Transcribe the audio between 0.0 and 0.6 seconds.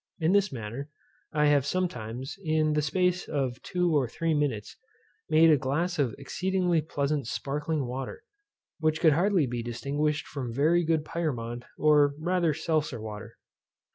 In this